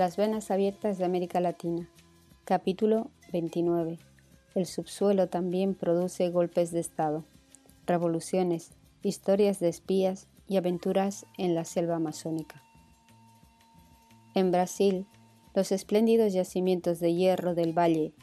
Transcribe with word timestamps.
Las 0.00 0.16
venas 0.16 0.50
abiertas 0.50 0.96
de 0.96 1.04
América 1.04 1.40
Latina. 1.40 1.86
Capítulo 2.46 3.10
29. 3.34 3.98
El 4.54 4.64
subsuelo 4.64 5.28
también 5.28 5.74
produce 5.74 6.30
golpes 6.30 6.70
de 6.70 6.80
Estado, 6.80 7.26
revoluciones, 7.84 8.70
historias 9.02 9.60
de 9.60 9.68
espías 9.68 10.26
y 10.48 10.56
aventuras 10.56 11.26
en 11.36 11.54
la 11.54 11.66
selva 11.66 11.96
amazónica. 11.96 12.62
En 14.34 14.50
Brasil, 14.50 15.06
los 15.54 15.70
espléndidos 15.70 16.32
yacimientos 16.32 16.98
de 16.98 17.12
hierro 17.12 17.54
del 17.54 17.78
valle 17.78 18.14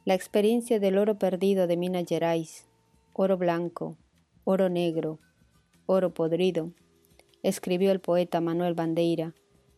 La 0.03 0.13
experiencia 0.13 0.77
del 0.81 0.97
oro 0.97 1.17
perdido 1.17 1.65
de 1.65 1.77
Minas 1.77 2.03
Gerais, 2.05 2.67
oro 3.13 3.37
blanco, 3.37 3.97
oro 4.43 4.67
negro, 4.67 5.19
oro 5.85 6.13
podrido, 6.13 6.73
escribió 7.43 7.93
el 7.93 8.01
poeta 8.01 8.41
Manuel 8.41 8.73
Bandeira, 8.73 9.33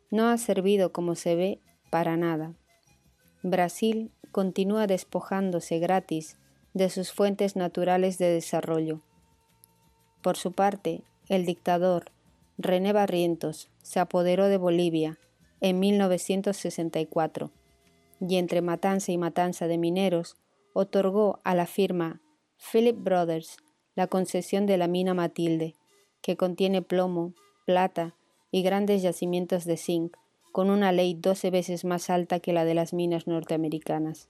no 0.10 0.28
ha 0.30 0.40
servido, 0.40 0.92
como 0.92 1.14
se 1.14 1.36
ve, 1.36 1.60
para 1.92 2.18
nada. 2.18 2.56
Brasil 3.44 4.12
continúa 4.32 4.88
despojándose 4.88 5.80
gratis 5.80 6.38
de 6.74 6.90
sus 6.90 7.12
fuentes 7.12 7.56
naturales 7.56 8.18
de 8.18 8.30
desarrollo. 8.30 9.02
Por 10.22 10.38
su 10.38 10.52
parte, 10.52 11.04
el 11.28 11.46
dictador 11.46 12.12
René 12.58 12.94
Barrientos 12.94 13.70
se 13.82 14.00
apoderó 14.00 14.48
de 14.48 14.58
Bolivia 14.58 15.20
en 15.60 15.80
1964 15.80 17.52
y 18.20 18.36
entre 18.38 18.62
matanza 18.62 19.12
y 19.12 19.18
matanza 19.18 19.68
de 19.68 19.78
mineros 19.78 20.38
otorgó 20.74 21.40
a 21.44 21.56
la 21.56 21.66
firma 21.66 22.22
Philip 22.72 22.98
Brothers 22.98 23.58
la 23.96 24.08
concesión 24.08 24.66
de 24.66 24.78
la 24.78 24.88
mina 24.88 25.14
Matilde, 25.14 25.76
que 26.22 26.38
contiene 26.38 26.82
plomo, 26.82 27.34
plata 27.66 28.16
y 28.52 28.62
grandes 28.62 29.02
yacimientos 29.02 29.66
de 29.66 29.78
zinc, 29.78 30.16
con 30.52 30.70
una 30.70 30.92
ley 30.92 31.14
doce 31.14 31.50
veces 31.50 31.86
más 31.86 32.10
alta 32.10 32.40
que 32.40 32.54
la 32.54 32.66
de 32.66 32.74
las 32.74 32.94
minas 32.94 33.28
norteamericanas. 33.28 34.30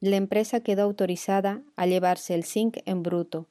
La 0.00 0.16
empresa 0.16 0.60
quedó 0.60 0.82
autorizada 0.82 1.62
a 1.76 1.86
llevarse 1.86 2.34
el 2.34 2.44
zinc 2.44 2.78
en 2.86 3.02
bruto, 3.02 3.48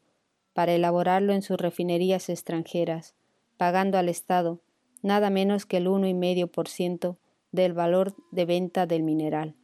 para 0.54 0.74
elaborarlo 0.74 1.34
en 1.34 1.42
sus 1.42 1.58
refinerías 1.58 2.30
extranjeras, 2.30 3.16
pagando 3.58 3.98
al 3.98 4.10
Estado 4.10 4.60
nada 5.02 5.30
menos 5.30 5.66
que 5.66 5.78
el 5.78 5.88
1,5% 5.88 7.18
del 7.52 7.74
valor 7.74 8.16
de 8.32 8.46
venta 8.46 8.86
del 8.86 9.04
mineral. 9.04 9.56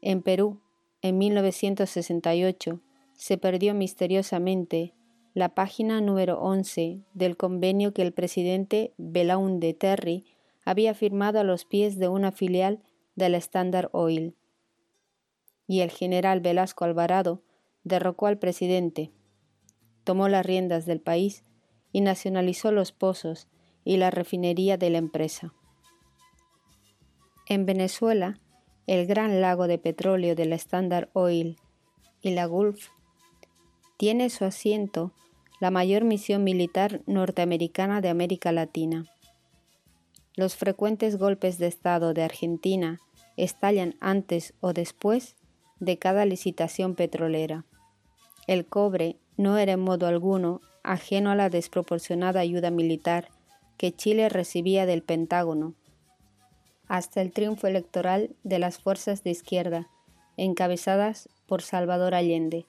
En 0.00 0.22
Perú, 0.22 0.60
en 1.00 1.18
1968, 1.18 2.80
se 3.14 3.38
perdió 3.38 3.74
misteriosamente 3.74 4.94
la 5.34 5.54
página 5.54 6.00
número 6.00 6.40
11 6.40 7.00
del 7.14 7.36
convenio 7.36 7.94
que 7.94 8.02
el 8.02 8.12
presidente 8.12 8.92
Belaunde 8.98 9.74
Terry 9.74 10.24
había 10.64 10.94
firmado 10.94 11.40
a 11.40 11.44
los 11.44 11.64
pies 11.64 11.98
de 11.98 12.08
una 12.08 12.32
filial 12.32 12.82
de 13.14 13.28
la 13.28 13.38
Standard 13.38 13.88
Oil. 13.92 14.36
Y 15.66 15.80
el 15.80 15.90
general 15.90 16.40
Velasco 16.40 16.84
Alvarado 16.84 17.42
derrocó 17.84 18.26
al 18.26 18.38
presidente, 18.38 19.12
tomó 20.04 20.28
las 20.28 20.44
riendas 20.44 20.86
del 20.86 21.00
país 21.00 21.44
y 21.92 22.00
nacionalizó 22.00 22.72
los 22.72 22.92
pozos 22.92 23.48
y 23.84 23.96
la 23.96 24.10
refinería 24.10 24.76
de 24.76 24.90
la 24.90 24.98
empresa. 24.98 25.54
En 27.48 27.66
Venezuela, 27.66 28.40
el 28.86 29.06
gran 29.06 29.40
lago 29.40 29.66
de 29.66 29.78
petróleo 29.78 30.34
de 30.34 30.46
la 30.46 30.56
Standard 30.56 31.10
Oil 31.12 31.56
y 32.20 32.30
la 32.30 32.46
Gulf 32.46 32.88
tiene 33.96 34.30
su 34.30 34.44
asiento 34.44 35.12
la 35.60 35.70
mayor 35.70 36.04
misión 36.04 36.42
militar 36.42 37.02
norteamericana 37.06 38.00
de 38.00 38.08
América 38.08 38.50
Latina. 38.50 39.06
Los 40.34 40.56
frecuentes 40.56 41.18
golpes 41.18 41.58
de 41.58 41.66
Estado 41.66 42.14
de 42.14 42.22
Argentina 42.22 42.98
estallan 43.36 43.94
antes 44.00 44.54
o 44.60 44.72
después 44.72 45.36
de 45.80 45.98
cada 45.98 46.24
licitación 46.24 46.94
petrolera. 46.94 47.64
El 48.46 48.66
cobre 48.66 49.16
no 49.36 49.58
era 49.58 49.72
en 49.72 49.80
modo 49.80 50.06
alguno 50.06 50.60
ajeno 50.82 51.30
a 51.30 51.36
la 51.36 51.50
desproporcionada 51.50 52.40
ayuda 52.40 52.70
militar 52.70 53.28
que 53.76 53.92
Chile 53.92 54.28
recibía 54.28 54.86
del 54.86 55.02
Pentágono, 55.02 55.74
hasta 56.88 57.20
el 57.20 57.32
triunfo 57.32 57.66
electoral 57.66 58.34
de 58.42 58.58
las 58.58 58.78
fuerzas 58.78 59.24
de 59.24 59.30
izquierda, 59.30 59.88
encabezadas 60.36 61.28
por 61.46 61.62
Salvador 61.62 62.14
Allende 62.14 62.66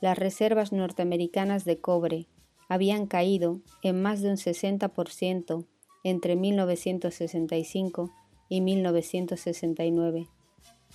las 0.00 0.16
reservas 0.16 0.72
norteamericanas 0.72 1.64
de 1.64 1.78
cobre 1.78 2.26
habían 2.68 3.06
caído 3.06 3.60
en 3.82 4.00
más 4.00 4.20
de 4.20 4.30
un 4.30 4.36
60% 4.36 5.64
entre 6.04 6.36
1965 6.36 8.10
y 8.48 8.60
1969. 8.60 10.28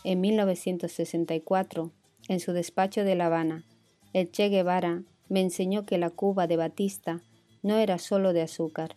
En 0.03 0.21
1964, 0.21 1.91
en 2.27 2.39
su 2.39 2.53
despacho 2.53 3.03
de 3.03 3.15
La 3.15 3.27
Habana, 3.27 3.65
el 4.13 4.31
Che 4.31 4.49
Guevara 4.49 5.03
me 5.29 5.41
enseñó 5.41 5.85
que 5.85 5.97
la 5.97 6.09
Cuba 6.09 6.47
de 6.47 6.57
Batista 6.57 7.21
no 7.61 7.77
era 7.77 7.97
solo 7.97 8.33
de 8.33 8.41
azúcar. 8.41 8.95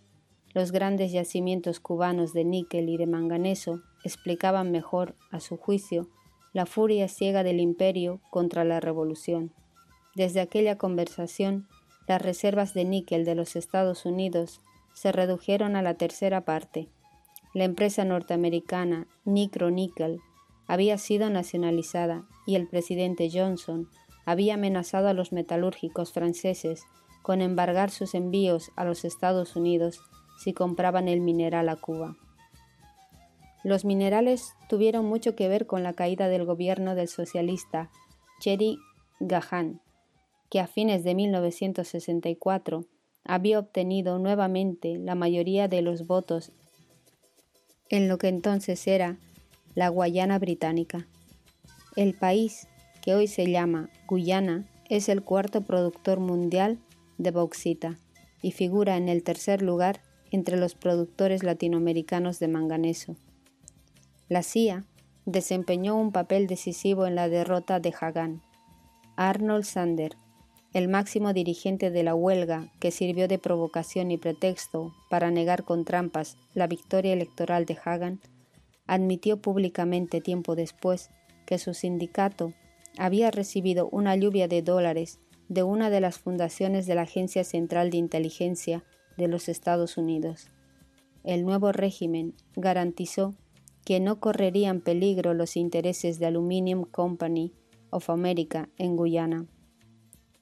Los 0.53 0.73
grandes 0.73 1.13
yacimientos 1.13 1.81
cubanos 1.81 2.33
de 2.33 2.45
níquel 2.45 2.89
y 2.89 2.97
de 2.97 3.07
manganeso 3.07 3.83
explicaban 4.05 4.71
mejor, 4.73 5.15
a 5.31 5.41
su 5.41 5.57
juicio, 5.57 6.09
la 6.53 6.67
furia 6.67 7.09
ciega 7.09 7.43
del 7.43 7.61
imperio 7.61 8.21
contra 8.31 8.65
la 8.65 8.81
revolución. 8.81 9.53
Desde 10.15 10.41
aquella 10.41 10.79
conversación, 10.79 11.69
las 12.09 12.23
reservas 12.23 12.73
de 12.73 12.85
níquel 12.85 13.25
de 13.25 13.35
los 13.35 13.57
Estados 13.57 14.07
Unidos 14.07 14.61
se 14.97 15.13
redujeron 15.13 15.77
a 15.77 15.83
la 15.83 15.95
tercera 15.95 16.47
parte. 16.47 16.89
La 17.53 17.65
empresa 17.65 18.07
norteamericana 18.07 19.07
Nicro 19.27 19.71
Nickel 19.71 20.21
había 20.67 20.97
sido 20.97 21.29
nacionalizada 21.29 22.25
y 22.47 22.55
el 22.57 22.67
presidente 22.67 23.29
Johnson 23.31 23.91
había 24.25 24.55
amenazado 24.55 25.09
a 25.09 25.13
los 25.13 25.33
metalúrgicos 25.33 26.13
franceses 26.13 26.85
con 27.21 27.43
embargar 27.43 27.91
sus 27.91 28.15
envíos 28.15 28.73
a 28.75 28.85
los 28.87 29.05
Estados 29.05 29.55
Unidos 29.55 30.01
si 30.39 30.55
compraban 30.55 31.09
el 31.09 31.21
mineral 31.21 31.69
a 31.69 31.77
Cuba. 31.77 32.17
Los 33.65 33.85
minerales 33.85 34.55
tuvieron 34.67 35.05
mucho 35.05 35.37
que 35.37 35.49
ver 35.49 35.67
con 35.67 35.83
la 35.83 35.93
caída 35.93 36.29
del 36.29 36.47
gobierno 36.47 36.95
del 36.95 37.09
socialista 37.09 37.91
Cherry 38.41 38.79
Gahan, 39.21 39.83
que 40.49 40.61
a 40.61 40.67
fines 40.67 41.05
de 41.05 41.15
1964 41.15 42.87
había 43.29 43.59
obtenido 43.59 44.19
nuevamente 44.19 44.99
la 44.99 45.15
mayoría 45.15 45.69
de 45.69 45.83
los 45.83 46.07
votos 46.07 46.53
en 47.89 48.09
lo 48.09 48.19
que 48.19 48.29
entonces 48.29 48.87
era 48.87 49.19
la 49.75 49.89
Guayana 49.89 50.39
británica. 50.39 51.07
El 51.95 52.15
país, 52.15 52.67
que 53.03 53.15
hoy 53.15 53.27
se 53.29 53.51
llama 53.51 53.91
Guyana, 54.07 54.65
es 54.89 55.09
el 55.09 55.23
cuarto 55.23 55.63
productor 55.63 56.21
mundial 56.21 56.79
de 57.19 57.31
bauxita 57.31 57.99
y 58.43 58.53
figura 58.53 58.97
en 58.97 59.09
el 59.09 59.23
tercer 59.23 59.63
lugar 59.63 60.01
entre 60.31 60.57
los 60.57 60.75
productores 60.75 61.43
latinoamericanos 61.43 62.39
de 62.39 62.49
manganeso. 62.49 63.17
La 64.29 64.43
CIA 64.43 64.85
desempeñó 65.25 65.97
un 65.97 66.13
papel 66.13 66.47
decisivo 66.47 67.07
en 67.07 67.15
la 67.15 67.29
derrota 67.29 67.81
de 67.81 67.95
Hagan. 67.99 68.43
Arnold 69.17 69.65
Sander, 69.65 70.17
el 70.73 70.89
máximo 70.89 71.33
dirigente 71.33 71.91
de 71.91 72.03
la 72.03 72.15
huelga 72.15 72.71
que 72.81 72.91
sirvió 72.91 73.29
de 73.29 73.39
provocación 73.39 74.11
y 74.11 74.19
pretexto 74.19 74.93
para 75.09 75.31
negar 75.31 75.65
con 75.65 75.85
trampas 75.85 76.37
la 76.55 76.67
victoria 76.67 77.13
electoral 77.13 77.65
de 77.65 77.79
Hagan, 77.83 78.21
admitió 78.87 79.41
públicamente 79.41 80.21
tiempo 80.21 80.55
después 80.55 81.11
que 81.47 81.59
su 81.59 81.75
sindicato 81.75 82.53
había 82.99 83.31
recibido 83.31 83.89
una 83.91 84.17
lluvia 84.17 84.49
de 84.49 84.63
dólares 84.63 85.21
de 85.49 85.63
una 85.63 85.91
de 85.91 86.01
las 86.01 86.19
fundaciones 86.19 86.87
de 86.87 86.95
la 86.95 87.03
Agencia 87.03 87.45
Central 87.45 87.91
de 87.91 87.99
Inteligencia 87.99 88.85
de 89.17 89.29
los 89.29 89.49
Estados 89.49 89.97
Unidos. 89.97 90.51
El 91.25 91.45
nuevo 91.45 91.73
régimen 91.73 92.35
garantizó 92.55 93.35
que 93.85 94.01
no 94.01 94.19
correrían 94.19 94.81
peligro 94.81 95.35
los 95.35 95.57
intereses 95.57 96.19
de 96.19 96.27
Aluminium 96.27 96.85
Company 96.85 97.53
of 97.91 98.11
America 98.11 98.69
en 98.79 98.97
Guyana. 98.97 99.47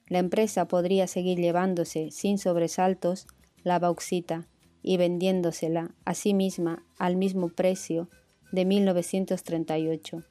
La 0.07 0.19
empresa 0.19 0.67
podría 0.67 1.07
seguir 1.07 1.39
llevándose 1.39 2.11
sin 2.11 2.37
sobresaltos 2.37 3.27
la 3.63 3.79
bauxita 3.79 4.47
y 4.83 4.97
vendiéndosela 4.97 5.95
a 6.05 6.13
sí 6.13 6.33
misma 6.33 6.83
al 6.99 7.15
mismo 7.15 7.49
precio 7.49 8.07
de 8.51 8.65
1938, 8.65 10.23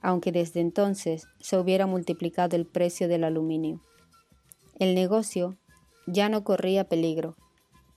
aunque 0.00 0.32
desde 0.32 0.60
entonces 0.60 1.26
se 1.38 1.58
hubiera 1.58 1.86
multiplicado 1.86 2.56
el 2.56 2.66
precio 2.66 3.08
del 3.08 3.24
aluminio. 3.24 3.80
El 4.78 4.94
negocio 4.94 5.56
ya 6.06 6.28
no 6.28 6.44
corría 6.44 6.88
peligro. 6.88 7.36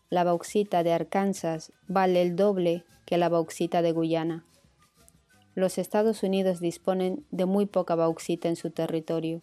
La 0.10 0.24
bauxita 0.24 0.84
de 0.84 0.94
Arkansas 0.94 1.72
vale 1.88 2.22
el 2.22 2.36
doble 2.36 2.84
que 3.06 3.18
la 3.18 3.30
bauxita 3.30 3.82
de 3.82 3.94
Guyana. 3.94 4.46
Los 5.56 5.78
Estados 5.78 6.22
Unidos 6.22 6.60
disponen 6.60 7.26
de 7.32 7.46
muy 7.46 7.66
poca 7.66 7.96
bauxita 7.96 8.48
en 8.48 8.56
su 8.56 8.70
territorio. 8.70 9.42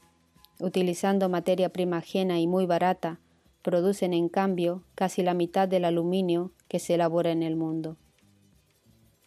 Utilizando 0.61 1.29
materia 1.29 1.69
prima 1.69 1.99
ajena 1.99 2.39
y 2.39 2.47
muy 2.47 2.67
barata, 2.67 3.21
producen 3.63 4.13
en 4.13 4.29
cambio 4.29 4.85
casi 4.95 5.23
la 5.23 5.35
mitad 5.35 5.67
del 5.67 5.85
aluminio 5.85 6.53
que 6.69 6.79
se 6.79 6.95
elabora 6.95 7.33
en 7.33 7.43
el 7.43 7.57
mundo. 7.57 7.97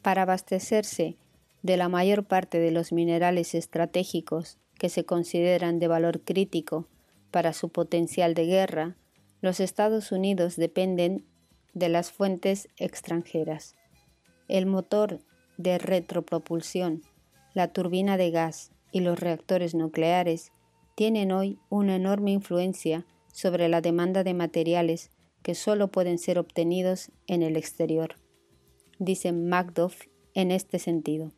Para 0.01 0.21
abastecerse 0.21 1.17
de 1.63 1.77
la 1.77 1.89
mayor 1.89 2.25
parte 2.25 2.59
de 2.59 2.71
los 2.71 2.93
minerales 2.93 3.55
estratégicos 3.55 4.57
que 4.77 4.89
se 4.89 5.05
consideran 5.05 5.79
de 5.79 5.87
valor 5.87 6.21
crítico 6.21 6.87
para 7.31 7.51
su 7.51 7.69
potencial 7.69 8.33
de 8.35 8.45
guerra, 8.45 8.95
los 9.41 9.59
Estados 9.59 10.11
Unidos 10.11 10.55
dependen 10.55 11.25
de 11.73 11.89
las 11.89 12.11
fuentes 12.11 12.69
extranjeras. 12.77 13.75
El 14.47 14.65
motor 14.65 15.19
de 15.57 15.77
retropropulsión, 15.77 17.01
la 17.53 17.67
turbina 17.73 18.17
de 18.17 18.31
gas 18.31 18.71
y 18.91 19.01
los 19.01 19.19
reactores 19.19 19.75
nucleares 19.75 20.51
tienen 20.97 21.31
hoy 21.31 21.59
una 21.69 21.95
enorme 21.95 22.31
influencia 22.31 23.05
sobre 23.31 23.69
la 23.69 23.79
demanda 23.79 24.25
de 24.25 24.33
materiales 24.33 25.11
que 25.43 25.55
solo 25.55 25.87
pueden 25.87 26.17
ser 26.17 26.39
obtenidos 26.39 27.11
en 27.27 27.41
el 27.41 27.55
exterior 27.55 28.15
dice 28.99 29.31
Macduff 29.31 30.01
en 30.33 30.51
este 30.51 30.79
sentido. 30.79 31.31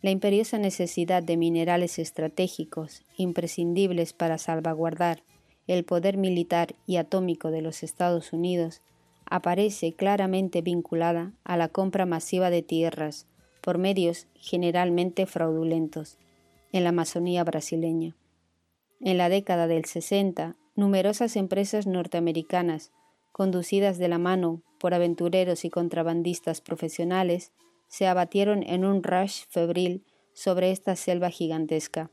La 0.00 0.10
imperiosa 0.10 0.58
necesidad 0.58 1.22
de 1.22 1.36
minerales 1.36 1.98
estratégicos 1.98 3.04
imprescindibles 3.16 4.12
para 4.12 4.38
salvaguardar 4.38 5.22
el 5.66 5.84
poder 5.84 6.16
militar 6.16 6.74
y 6.86 6.96
atómico 6.96 7.50
de 7.50 7.62
los 7.62 7.82
Estados 7.82 8.32
Unidos 8.32 8.80
aparece 9.26 9.92
claramente 9.92 10.62
vinculada 10.62 11.32
a 11.44 11.56
la 11.56 11.68
compra 11.68 12.06
masiva 12.06 12.48
de 12.48 12.62
tierras 12.62 13.26
por 13.60 13.76
medios 13.76 14.28
generalmente 14.34 15.26
fraudulentos 15.26 16.16
en 16.72 16.84
la 16.84 16.90
Amazonía 16.90 17.44
brasileña. 17.44 18.16
En 19.00 19.16
la 19.18 19.28
década 19.28 19.66
del 19.66 19.84
60, 19.84 20.56
numerosas 20.74 21.36
empresas 21.36 21.86
norteamericanas, 21.86 22.92
conducidas 23.32 23.98
de 23.98 24.08
la 24.08 24.18
mano 24.18 24.62
por 24.78 24.94
aventureros 24.94 25.64
y 25.64 25.70
contrabandistas 25.70 26.60
profesionales, 26.60 27.52
se 27.86 28.06
abatieron 28.06 28.62
en 28.62 28.84
un 28.84 29.02
rush 29.02 29.44
febril 29.48 30.04
sobre 30.34 30.70
esta 30.70 30.96
selva 30.96 31.30
gigantesca. 31.30 32.10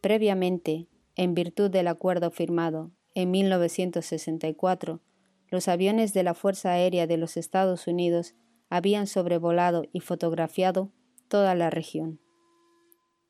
Previamente, 0.00 0.88
en 1.14 1.34
virtud 1.34 1.70
del 1.70 1.88
acuerdo 1.88 2.30
firmado 2.30 2.92
en 3.14 3.30
1964, 3.30 5.00
los 5.48 5.68
aviones 5.68 6.12
de 6.12 6.22
la 6.22 6.34
Fuerza 6.34 6.72
Aérea 6.72 7.06
de 7.06 7.16
los 7.16 7.36
Estados 7.36 7.86
Unidos 7.86 8.34
habían 8.68 9.06
sobrevolado 9.06 9.84
y 9.92 10.00
fotografiado 10.00 10.92
toda 11.28 11.54
la 11.54 11.70
región. 11.70 12.20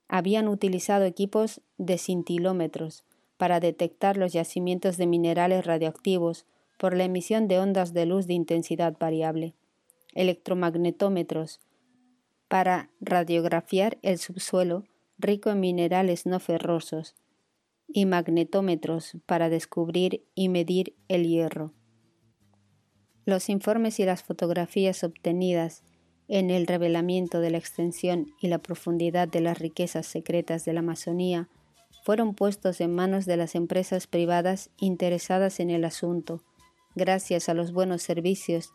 Habían 0.09 0.49
utilizado 0.49 1.05
equipos 1.05 1.61
de 1.79 1.99
cintilómetros 1.99 3.05
para 3.37 3.61
detectar 3.61 4.17
los 4.17 4.33
yacimientos 4.33 4.97
de 4.97 5.07
minerales 5.07 5.67
radioactivos 5.67 6.47
por 6.79 6.97
la 6.97 7.05
emisión 7.05 7.49
de 7.49 7.59
ondas 7.59 7.93
de 7.93 8.07
luz 8.07 8.27
de 8.27 8.35
intensidad 8.35 8.97
variable, 8.99 9.55
electromagnetómetros 10.15 11.61
para 12.49 12.91
radiografiar 13.01 13.99
el 14.03 14.19
subsuelo 14.19 14.85
rico 15.19 15.51
en 15.51 15.61
minerales 15.61 16.27
no 16.27 16.41
ferrosos 16.41 17.15
y 17.89 18.07
magnetómetros 18.07 19.17
para 19.27 19.49
descubrir 19.49 20.25
y 20.35 20.49
medir 20.49 20.95
el 21.09 21.27
hierro. 21.27 21.73
Los 23.25 23.49
informes 23.49 23.99
y 23.99 24.05
las 24.05 24.23
fotografías 24.23 25.03
obtenidas 25.03 25.83
en 26.29 26.51
el 26.51 26.67
revelamiento 26.67 27.41
de 27.41 27.51
la 27.51 27.59
extensión 27.59 28.33
y 28.41 28.49
la 28.49 28.59
profundidad 28.59 29.29
de 29.29 29.41
las 29.41 29.59
riquezas 29.59 30.07
secretas 30.07 30.65
de 30.65 30.73
la 30.73 30.81
Amazonía 30.81 31.49
fueron 32.05 32.35
puestos 32.35 32.81
en 32.81 32.95
manos 32.95 33.27
de 33.27 33.37
las 33.37 33.55
empresas 33.55 34.07
privadas 34.07 34.71
interesadas 34.79 35.61
en 35.61 35.71
el 35.71 35.85
asunto 35.85 36.43
gracias 36.95 37.49
a 37.49 37.55
los 37.55 37.73
buenos 37.73 38.03
servicios 38.03 38.73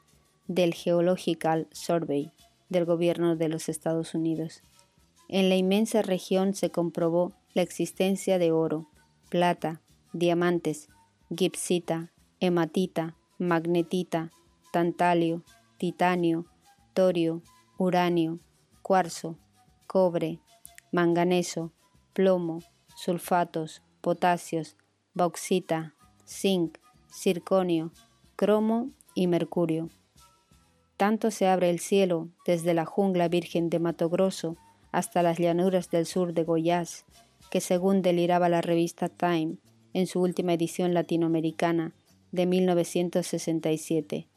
del 0.48 0.74
Geological 0.74 1.68
Survey 1.72 2.32
del 2.70 2.86
gobierno 2.86 3.36
de 3.36 3.50
los 3.50 3.68
Estados 3.68 4.16
Unidos. 4.16 4.62
En 5.28 5.50
la 5.50 5.56
inmensa 5.56 6.02
región 6.02 6.54
se 6.54 6.72
comprobó 6.72 7.34
la 7.54 7.62
existencia 7.62 8.38
de 8.38 8.52
oro, 8.52 8.88
plata, 9.30 9.82
diamantes, 10.14 10.90
gipsita, 11.36 12.12
hematita, 12.40 13.16
magnetita, 13.38 14.32
tantalio, 14.72 15.44
titanio, 15.78 16.46
torio, 16.94 17.42
uranio, 17.78 18.40
cuarzo, 18.82 19.38
cobre, 19.88 20.40
manganeso, 20.92 21.72
plomo, 22.14 22.60
sulfatos, 22.96 23.82
potasios, 24.02 24.76
bauxita, 25.14 25.96
zinc, 26.28 26.78
circonio, 27.12 27.92
cromo 28.36 28.92
y 29.16 29.28
mercurio. 29.28 29.90
Tanto 30.98 31.32
se 31.32 31.48
abre 31.48 31.70
el 31.70 31.80
cielo 31.80 32.30
desde 32.46 32.74
la 32.74 32.86
jungla 32.86 33.28
virgen 33.28 33.70
de 33.70 33.80
Mato 33.80 34.10
Grosso 34.10 34.58
hasta 34.92 35.24
las 35.24 35.38
llanuras 35.38 35.90
del 35.90 36.06
sur 36.06 36.34
de 36.34 36.44
Goiás, 36.44 37.06
que 37.50 37.62
según 37.62 38.02
deliraba 38.02 38.50
la 38.50 38.62
revista 38.62 39.10
Time 39.10 39.58
en 39.94 40.08
su 40.08 40.22
última 40.22 40.54
edición 40.54 40.94
latinoamericana 40.94 41.94
de 42.32 42.46
1967. 42.46 44.28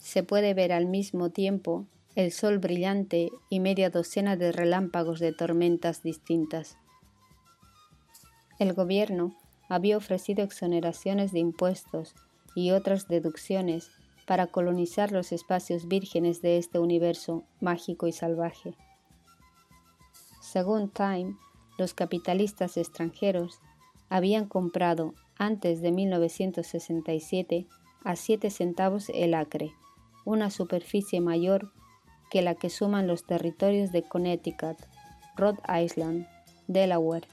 Se 0.00 0.22
puede 0.22 0.54
ver 0.54 0.72
al 0.72 0.86
mismo 0.86 1.30
tiempo 1.30 1.86
el 2.14 2.32
sol 2.32 2.58
brillante 2.58 3.30
y 3.50 3.60
media 3.60 3.90
docena 3.90 4.36
de 4.36 4.52
relámpagos 4.52 5.18
de 5.20 5.32
tormentas 5.32 6.02
distintas. 6.02 6.78
El 8.58 8.72
gobierno 8.72 9.36
había 9.68 9.96
ofrecido 9.96 10.44
exoneraciones 10.44 11.32
de 11.32 11.40
impuestos 11.40 12.14
y 12.54 12.70
otras 12.70 13.08
deducciones 13.08 13.90
para 14.26 14.46
colonizar 14.46 15.12
los 15.12 15.32
espacios 15.32 15.88
vírgenes 15.88 16.40
de 16.40 16.58
este 16.58 16.78
universo 16.78 17.44
mágico 17.60 18.06
y 18.06 18.12
salvaje. 18.12 18.74
Según 20.40 20.88
Time, 20.88 21.36
los 21.78 21.94
capitalistas 21.94 22.76
extranjeros 22.76 23.58
habían 24.08 24.46
comprado 24.46 25.14
antes 25.36 25.82
de 25.82 25.90
1967 25.90 27.66
a 28.04 28.16
7 28.16 28.50
centavos 28.50 29.10
el 29.12 29.34
acre, 29.34 29.72
una 30.24 30.50
superficie 30.50 31.20
mayor 31.20 31.72
que 32.30 32.42
la 32.42 32.54
que 32.54 32.70
suman 32.70 33.06
los 33.06 33.24
territorios 33.24 33.92
de 33.92 34.02
Connecticut, 34.02 34.76
Rhode 35.36 35.60
Island, 35.82 36.26
Delaware, 36.68 37.26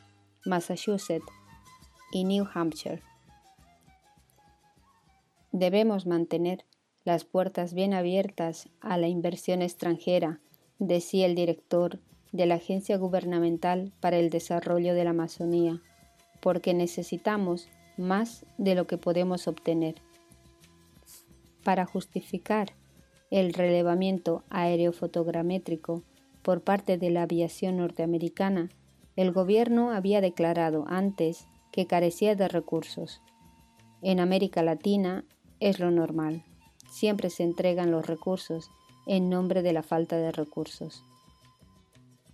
Massachusetts 0.46 1.32
y 2.12 2.24
New 2.24 2.46
Hampshire. 2.54 3.02
Debemos 5.52 6.06
mantener 6.06 6.66
las 7.04 7.26
puertas 7.26 7.74
bien 7.74 7.94
abiertas 7.94 8.70
a 8.80 8.98
la 8.98 9.08
inversión 9.08 9.62
extranjera, 9.62 10.40
decía 10.80 11.26
el 11.26 11.36
director 11.36 12.00
de 12.32 12.46
la 12.46 12.56
Agencia 12.56 12.98
Gubernamental 12.98 13.92
para 14.00 14.18
el 14.18 14.30
Desarrollo 14.30 14.94
de 14.94 15.04
la 15.04 15.10
Amazonía, 15.10 15.82
porque 16.42 16.74
necesitamos 16.74 17.70
más 17.98 18.46
de 18.58 18.76
lo 18.76 18.88
que 18.88 18.98
podemos 18.98 19.48
obtener. 19.48 19.96
Para 21.64 21.86
justificar 21.86 22.74
el 23.30 23.54
relevamiento 23.54 24.44
aerofotogramétrico 24.50 26.04
por 26.42 26.62
parte 26.62 26.98
de 26.98 27.10
la 27.12 27.24
aviación 27.24 27.78
norteamericana, 27.78 28.70
el 29.16 29.32
gobierno 29.32 29.92
había 29.92 30.22
declarado 30.22 30.86
antes 30.88 31.48
que 31.72 31.86
carecía 31.86 32.36
de 32.36 32.48
recursos. 32.48 33.22
En 34.02 34.20
América 34.20 34.64
Latina 34.64 35.24
es 35.60 35.80
lo 35.80 35.92
normal. 35.92 36.44
Siempre 36.90 37.30
se 37.30 37.44
entregan 37.44 37.92
los 37.92 38.08
recursos 38.08 38.70
en 39.06 39.30
nombre 39.30 39.62
de 39.62 39.74
la 39.74 39.84
falta 39.84 40.18
de 40.18 40.32
recursos. 40.32 41.04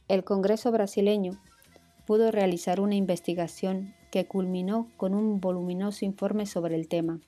El 0.08 0.24
Congreso 0.24 0.72
brasileño 0.72 1.34
pudo 2.06 2.32
realizar 2.32 2.80
una 2.80 2.96
investigación 2.96 3.94
que 4.12 4.26
culminó 4.26 4.88
con 4.96 5.14
un 5.14 5.42
voluminoso 5.42 6.06
informe 6.06 6.46
sobre 6.46 6.76
el 6.76 6.88
tema. 6.88 7.20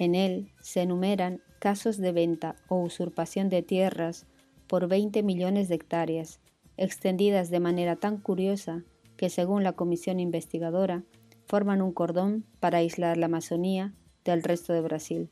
En 0.00 0.14
él 0.14 0.50
se 0.62 0.80
enumeran 0.80 1.42
casos 1.58 1.98
de 1.98 2.10
venta 2.10 2.56
o 2.68 2.80
usurpación 2.80 3.50
de 3.50 3.62
tierras 3.62 4.26
por 4.66 4.88
20 4.88 5.22
millones 5.22 5.68
de 5.68 5.74
hectáreas, 5.74 6.40
extendidas 6.78 7.50
de 7.50 7.60
manera 7.60 7.96
tan 7.96 8.16
curiosa 8.16 8.82
que, 9.18 9.28
según 9.28 9.62
la 9.62 9.74
comisión 9.74 10.18
investigadora, 10.18 11.04
forman 11.44 11.82
un 11.82 11.92
cordón 11.92 12.46
para 12.60 12.78
aislar 12.78 13.18
la 13.18 13.26
Amazonía 13.26 13.92
del 14.24 14.42
resto 14.42 14.72
de 14.72 14.80
Brasil. 14.80 15.28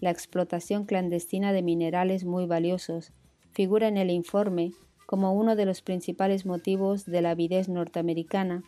La 0.00 0.10
explotación 0.10 0.86
clandestina 0.86 1.52
de 1.52 1.62
minerales 1.62 2.24
muy 2.24 2.46
valiosos 2.46 3.12
figura 3.52 3.86
en 3.86 3.96
el 3.96 4.10
informe 4.10 4.72
como 5.06 5.34
uno 5.34 5.54
de 5.54 5.66
los 5.66 5.82
principales 5.82 6.46
motivos 6.46 7.04
de 7.04 7.22
la 7.22 7.30
avidez 7.30 7.68
norteamericana 7.68 8.64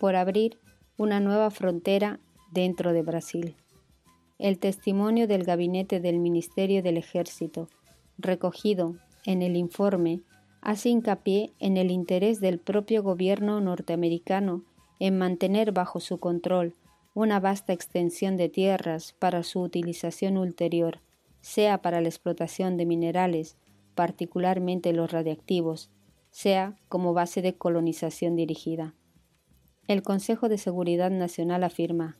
por 0.00 0.16
abrir 0.16 0.58
una 0.96 1.20
nueva 1.20 1.52
frontera 1.52 2.18
dentro 2.50 2.92
de 2.92 3.02
Brasil. 3.02 3.56
El 4.38 4.58
testimonio 4.58 5.26
del 5.26 5.44
gabinete 5.44 5.98
del 5.98 6.18
Ministerio 6.18 6.82
del 6.82 6.98
Ejército, 6.98 7.68
recogido 8.18 8.96
en 9.24 9.40
el 9.40 9.56
informe, 9.56 10.20
hace 10.60 10.90
hincapié 10.90 11.54
en 11.58 11.78
el 11.78 11.90
interés 11.90 12.40
del 12.40 12.58
propio 12.58 13.02
gobierno 13.02 13.62
norteamericano 13.62 14.62
en 14.98 15.16
mantener 15.16 15.72
bajo 15.72 16.00
su 16.00 16.18
control 16.18 16.74
una 17.14 17.40
vasta 17.40 17.72
extensión 17.72 18.36
de 18.36 18.50
tierras 18.50 19.14
para 19.18 19.42
su 19.42 19.62
utilización 19.62 20.36
ulterior, 20.36 21.00
sea 21.40 21.80
para 21.80 22.02
la 22.02 22.08
explotación 22.08 22.76
de 22.76 22.84
minerales, 22.84 23.56
particularmente 23.94 24.92
los 24.92 25.10
radiactivos, 25.10 25.90
sea 26.30 26.76
como 26.90 27.14
base 27.14 27.40
de 27.40 27.54
colonización 27.54 28.36
dirigida. 28.36 28.94
El 29.88 30.02
Consejo 30.02 30.50
de 30.50 30.58
Seguridad 30.58 31.10
Nacional 31.10 31.64
afirma, 31.64 32.18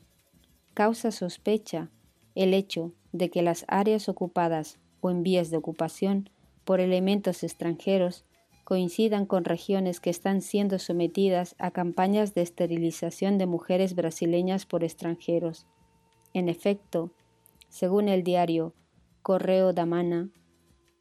causa 0.72 1.10
sospecha 1.10 1.90
el 2.36 2.54
hecho 2.54 2.92
de 3.12 3.30
que 3.30 3.42
las 3.42 3.64
áreas 3.66 4.08
ocupadas 4.08 4.78
o 5.00 5.10
en 5.10 5.24
vías 5.24 5.50
de 5.50 5.56
ocupación 5.56 6.30
por 6.64 6.80
elementos 6.80 7.42
extranjeros 7.42 8.24
coincidan 8.64 9.26
con 9.26 9.44
regiones 9.44 10.00
que 10.00 10.10
están 10.10 10.42
siendo 10.42 10.78
sometidas 10.78 11.54
a 11.58 11.70
campañas 11.70 12.34
de 12.34 12.42
esterilización 12.42 13.38
de 13.38 13.46
mujeres 13.46 13.94
brasileñas 13.94 14.66
por 14.66 14.84
extranjeros. 14.84 15.66
En 16.34 16.48
efecto, 16.48 17.10
según 17.68 18.08
el 18.08 18.22
diario 18.22 18.74
Correo 19.22 19.72
da 19.72 19.86
Mana, 19.86 20.30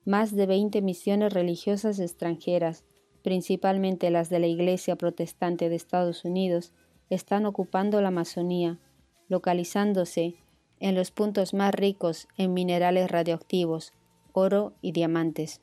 más 0.05 0.35
de 0.35 0.45
20 0.45 0.81
misiones 0.81 1.33
religiosas 1.33 1.99
extranjeras, 1.99 2.85
principalmente 3.23 4.11
las 4.11 4.29
de 4.29 4.39
la 4.39 4.47
Iglesia 4.47 4.95
Protestante 4.95 5.67
de 5.67 5.75
Estados 5.75 6.23
Unidos, 6.23 6.71
están 7.09 7.47
ocupando 7.47 7.99
la 8.01 8.09
Amazonía, 8.09 8.79
localizándose 9.27 10.35
en 10.79 10.95
los 10.95 11.11
puntos 11.11 11.53
más 11.53 11.73
ricos 11.73 12.27
en 12.37 12.53
minerales 12.53 13.09
radioactivos, 13.09 13.93
oro 14.33 14.73
y 14.81 14.91
diamantes 14.91 15.61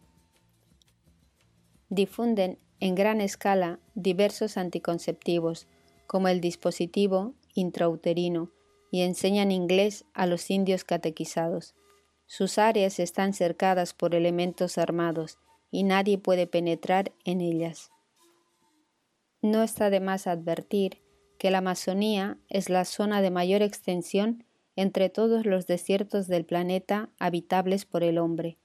difunden 1.92 2.58
en 2.80 2.94
gran 2.94 3.20
escala 3.20 3.78
diversos 3.94 4.56
anticonceptivos, 4.56 5.66
como 6.06 6.28
el 6.28 6.40
dispositivo 6.40 7.34
intrauterino, 7.54 8.50
y 8.90 9.02
enseñan 9.02 9.52
inglés 9.52 10.06
a 10.14 10.26
los 10.26 10.50
indios 10.50 10.84
catequizados. 10.84 11.74
Sus 12.26 12.56
áreas 12.56 12.98
están 12.98 13.34
cercadas 13.34 13.92
por 13.92 14.14
elementos 14.14 14.78
armados 14.78 15.38
y 15.70 15.82
nadie 15.82 16.16
puede 16.16 16.46
penetrar 16.46 17.12
en 17.24 17.42
ellas. 17.42 17.90
No 19.42 19.62
está 19.62 19.90
de 19.90 20.00
más 20.00 20.26
advertir 20.26 21.02
que 21.38 21.50
la 21.50 21.58
Amazonía 21.58 22.38
es 22.48 22.70
la 22.70 22.86
zona 22.86 23.20
de 23.20 23.30
mayor 23.30 23.60
extensión 23.60 24.44
entre 24.76 25.08
todos 25.08 25.46
los 25.46 25.66
desiertos 25.66 26.28
del 26.28 26.44
planeta 26.44 27.10
habitables 27.18 27.84
por 27.84 28.02
el 28.02 28.18
hombre. 28.18 28.58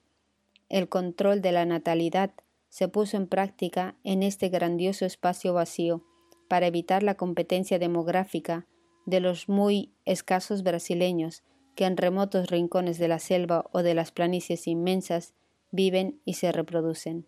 El 0.69 0.89
control 0.89 1.41
de 1.41 1.51
la 1.51 1.65
natalidad 1.65 2.31
se 2.69 2.87
puso 2.87 3.17
en 3.17 3.27
práctica 3.27 3.95
en 4.03 4.23
este 4.23 4.49
grandioso 4.49 5.05
espacio 5.05 5.53
vacío 5.53 6.03
para 6.47 6.67
evitar 6.67 7.03
la 7.03 7.15
competencia 7.15 7.79
demográfica 7.79 8.67
de 9.05 9.19
los 9.19 9.47
muy 9.49 9.93
escasos 10.05 10.63
brasileños 10.63 11.43
que 11.75 11.85
en 11.85 11.95
remotos 11.95 12.49
rincones 12.49 12.97
de 12.97 13.07
la 13.07 13.19
selva 13.19 13.69
o 13.71 13.83
de 13.83 13.93
las 13.93 14.11
planicies 14.11 14.67
inmensas 14.67 15.33
viven 15.71 16.19
y 16.25 16.33
se 16.33 16.51
reproducen. 16.51 17.27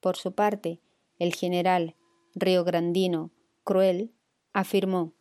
Por 0.00 0.16
su 0.16 0.34
parte, 0.34 0.80
el 1.18 1.34
general 1.34 1.96
riograndino 2.34 3.30
Cruel 3.64 4.12
afirmó 4.52 5.14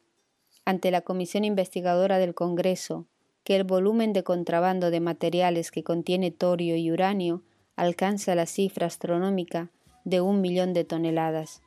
ante 0.66 0.92
la 0.92 1.02
Comisión 1.02 1.44
Investigadora 1.44 2.18
del 2.18 2.34
Congreso 2.34 3.08
que 3.44 3.56
el 3.56 3.64
volumen 3.64 4.14
de 4.14 4.24
contrabando 4.24 4.92
de 4.92 5.00
materiales 5.00 5.72
que 5.72 5.84
contiene 5.84 6.32
torio 6.32 6.76
y 6.76 6.92
uranio 6.92 7.42
alcanza 7.76 8.36
la 8.36 8.46
cifra 8.46 8.88
astronómica 8.88 9.72
de 10.04 10.22
un 10.22 10.42
millón 10.42 10.74
de 10.74 10.84
toneladas. 10.84 11.62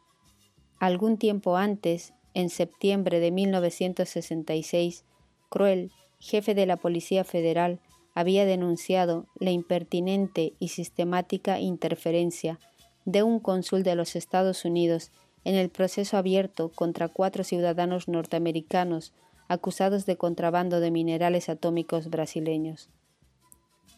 Algún 0.78 1.18
tiempo 1.18 1.56
antes, 1.56 2.12
en 2.34 2.50
septiembre 2.50 3.20
de 3.20 3.30
1966, 3.30 5.04
Cruel, 5.48 5.90
jefe 6.18 6.54
de 6.54 6.66
la 6.66 6.76
Policía 6.76 7.24
Federal, 7.24 7.80
había 8.14 8.44
denunciado 8.44 9.26
la 9.38 9.50
impertinente 9.50 10.54
y 10.58 10.68
sistemática 10.68 11.58
interferencia 11.58 12.60
de 13.04 13.22
un 13.22 13.40
cónsul 13.40 13.82
de 13.82 13.96
los 13.96 14.16
Estados 14.16 14.64
Unidos 14.64 15.10
en 15.44 15.54
el 15.54 15.70
proceso 15.70 16.16
abierto 16.16 16.70
contra 16.70 17.08
cuatro 17.08 17.44
ciudadanos 17.44 18.08
norteamericanos 18.08 19.12
acusados 19.48 20.06
de 20.06 20.16
contrabando 20.16 20.80
de 20.80 20.90
minerales 20.90 21.48
atómicos 21.48 22.08
brasileños. 22.08 22.88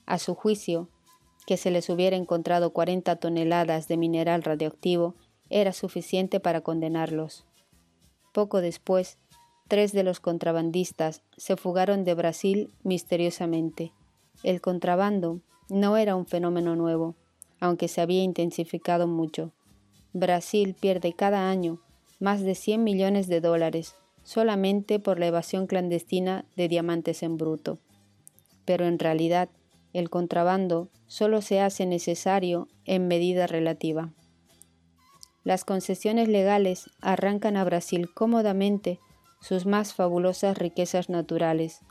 A 0.05 0.19
su 0.19 0.35
juicio, 0.35 0.89
que 1.47 1.57
se 1.57 1.71
les 1.71 1.89
hubiera 1.89 2.17
encontrado 2.17 2.71
40 2.71 3.17
toneladas 3.17 3.89
de 3.89 3.97
mineral 3.97 4.43
radioactivo 4.43 5.15
era 5.49 5.73
suficiente 5.73 6.41
para 6.41 6.61
condenarlos. 6.61 7.45
Poco 8.33 8.61
después, 8.61 9.19
tres 9.69 9.93
de 9.93 10.03
los 10.03 10.21
contrabandistas 10.21 11.23
se 11.37 11.57
fugaron 11.57 12.05
de 12.05 12.15
Brasil 12.15 12.75
misteriosamente. 12.83 13.93
El 14.43 14.61
contrabando 14.61 15.41
no 15.69 15.97
era 15.97 16.17
un 16.17 16.27
fenómeno 16.27 16.77
nuevo, 16.77 17.15
aunque 17.61 17.89
se 17.89 18.01
había 18.01 18.23
intensificado 18.23 19.07
mucho. 19.07 19.53
Brasil 20.19 20.75
pierde 20.81 21.13
cada 21.13 21.51
año 21.51 21.79
más 22.21 22.41
de 22.41 22.55
100 22.55 22.83
millones 22.83 23.27
de 23.27 23.43
dólares 23.43 23.97
solamente 24.23 24.99
por 24.99 25.19
la 25.19 25.27
evasión 25.27 25.67
clandestina 25.67 26.47
de 26.57 26.69
diamantes 26.69 27.23
en 27.23 27.37
bruto. 27.37 27.79
Pero 28.65 28.87
en 28.87 28.99
realidad, 28.99 29.51
el 29.93 30.09
contrabando 30.09 30.89
solo 31.07 31.43
se 31.43 31.61
hace 31.61 31.85
necesario 31.85 32.67
en 32.87 33.09
medida 33.09 33.47
relativa. 33.47 34.11
Las 35.45 35.67
concesiones 35.67 36.29
legales 36.29 36.91
arrancan 37.03 37.59
a 37.59 37.65
Brasil 37.65 38.09
cómodamente 38.15 38.99
sus 39.43 39.67
más 39.67 39.93
fabulosas 39.93 40.57
riquezas 40.57 41.11
naturales. 41.11 41.83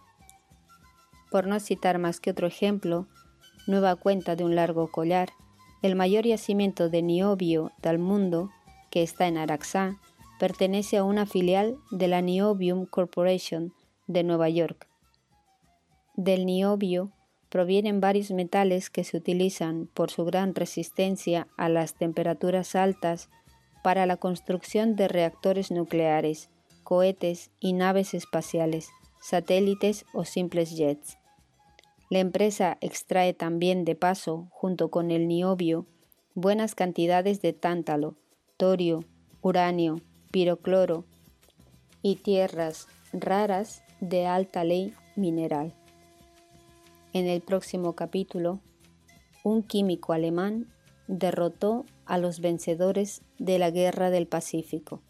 Por 1.29 1.45
no 1.45 1.59
citar 1.59 1.99
más 1.99 2.19
que 2.19 2.31
otro 2.31 2.47
ejemplo, 2.47 3.07
nueva 3.67 3.95
cuenta 3.95 4.35
de 4.35 4.43
un 4.43 4.55
largo 4.55 4.91
collar, 4.91 5.29
el 5.81 5.95
mayor 5.95 6.25
yacimiento 6.25 6.89
de 6.89 7.01
niobio 7.01 7.71
del 7.81 7.99
mundo, 7.99 8.49
que 8.89 9.03
está 9.03 9.27
en 9.27 9.37
Araxá, 9.37 9.99
pertenece 10.39 10.97
a 10.97 11.03
una 11.03 11.25
filial 11.25 11.77
de 11.91 12.07
la 12.07 12.21
Niobium 12.21 12.85
Corporation 12.85 13.73
de 14.07 14.23
Nueva 14.23 14.49
York. 14.49 14.87
Del 16.15 16.45
niobio 16.45 17.11
provienen 17.49 18.01
varios 18.01 18.31
metales 18.31 18.89
que 18.89 19.03
se 19.03 19.17
utilizan 19.17 19.87
por 19.93 20.11
su 20.11 20.25
gran 20.25 20.55
resistencia 20.55 21.47
a 21.57 21.69
las 21.69 21.93
temperaturas 21.93 22.75
altas 22.75 23.29
para 23.83 24.05
la 24.05 24.17
construcción 24.17 24.95
de 24.95 25.07
reactores 25.07 25.71
nucleares, 25.71 26.49
cohetes 26.83 27.51
y 27.59 27.73
naves 27.73 28.13
espaciales, 28.13 28.89
satélites 29.21 30.05
o 30.13 30.25
simples 30.25 30.75
jets. 30.75 31.17
La 32.15 32.21
empresa 32.21 32.77
extrae 32.79 33.33
también 33.33 33.83
de 33.83 33.93
paso, 33.93 34.47
junto 34.49 34.89
con 34.89 35.11
el 35.11 35.27
niobio, 35.27 35.85
buenas 36.33 36.73
cantidades 36.73 37.41
de 37.41 37.51
tántalo, 37.51 38.15
torio, 38.55 39.03
uranio, 39.41 39.99
pirocloro 40.31 41.03
y 42.01 42.15
tierras 42.15 42.87
raras 43.11 43.83
de 43.99 44.27
alta 44.27 44.63
ley 44.63 44.93
mineral. 45.17 45.73
En 47.11 47.27
el 47.27 47.41
próximo 47.41 47.95
capítulo, 47.95 48.61
un 49.43 49.61
químico 49.61 50.13
alemán 50.13 50.71
derrotó 51.09 51.83
a 52.05 52.17
los 52.17 52.39
vencedores 52.39 53.23
de 53.39 53.59
la 53.59 53.71
Guerra 53.71 54.09
del 54.09 54.25
Pacífico. 54.25 55.01